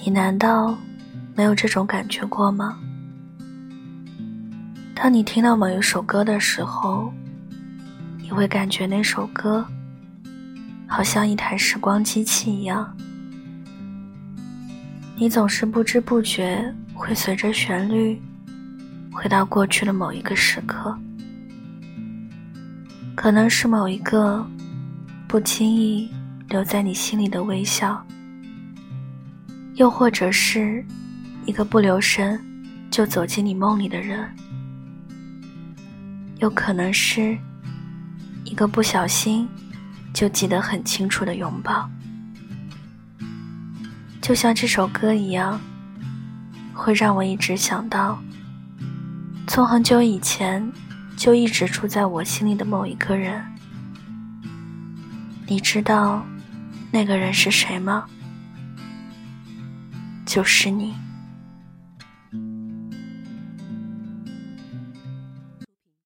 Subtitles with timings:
[0.00, 0.78] 你难道
[1.34, 2.78] 没有这种感觉过吗？
[4.94, 7.12] 当你听到某一首歌的时候，
[8.20, 9.66] 你会感觉那首歌
[10.86, 12.96] 好像一台时光机器一样，
[15.16, 18.20] 你总是不知不觉会随着旋律
[19.12, 20.96] 回到过去的某一个时刻，
[23.16, 24.46] 可能是某一个
[25.26, 26.08] 不经意
[26.48, 28.04] 留在你心里的微笑，
[29.78, 30.84] 又或者是
[31.46, 32.38] 一个不留神
[32.90, 34.28] 就走进你梦里的人。
[36.40, 37.38] 有可能是
[38.44, 39.48] 一个不小心
[40.12, 41.88] 就记得很清楚的拥抱，
[44.20, 45.60] 就像这首歌一样，
[46.74, 48.20] 会让我一直想到
[49.46, 50.72] 从很久以前
[51.16, 53.40] 就一直住在我心里的某一个人。
[55.46, 56.26] 你知道
[56.90, 58.04] 那个人是谁吗？
[60.28, 61.07] 就是你。